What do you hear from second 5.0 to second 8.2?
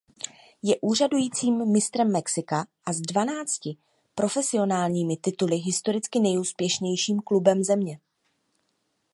tituly historicky nejúspěšnějším klubem země.